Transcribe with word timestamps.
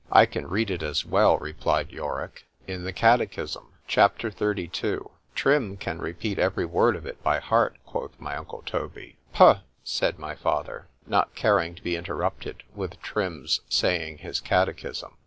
—I 0.11 0.25
can 0.25 0.47
read 0.47 0.71
it 0.71 0.81
as 0.81 1.05
well, 1.05 1.37
replied 1.37 1.91
Yorick, 1.91 2.47
in 2.65 2.85
the 2.85 2.91
Catechism. 2.91 3.65
C 3.87 4.01
H 4.01 4.23
A 4.25 4.31
P. 4.31 4.65
XXXII 4.71 4.99
TRIM 5.35 5.77
can 5.77 5.99
repeat 5.99 6.39
every 6.39 6.65
word 6.65 6.95
of 6.95 7.05
it 7.05 7.21
by 7.21 7.37
heart, 7.39 7.77
quoth 7.85 8.19
my 8.19 8.35
uncle 8.35 8.63
Toby.—Pugh! 8.65 9.57
said 9.83 10.17
my 10.17 10.33
father, 10.33 10.87
not 11.05 11.35
caring 11.35 11.75
to 11.75 11.83
be 11.83 11.95
interrupted 11.95 12.63
with 12.73 12.99
Trim's 13.03 13.61
saying 13.69 14.17
his 14.17 14.39
Catechism. 14.39 15.17